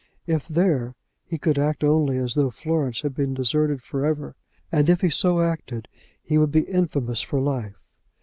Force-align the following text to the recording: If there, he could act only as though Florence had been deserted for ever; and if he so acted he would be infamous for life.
If 0.25 0.47
there, 0.47 0.95
he 1.27 1.37
could 1.37 1.59
act 1.59 1.83
only 1.83 2.17
as 2.17 2.33
though 2.33 2.49
Florence 2.49 3.01
had 3.01 3.13
been 3.13 3.35
deserted 3.35 3.83
for 3.83 4.03
ever; 4.03 4.35
and 4.71 4.89
if 4.89 5.01
he 5.01 5.11
so 5.11 5.41
acted 5.41 5.87
he 6.23 6.39
would 6.39 6.51
be 6.51 6.61
infamous 6.61 7.21
for 7.21 7.39
life. 7.39 7.75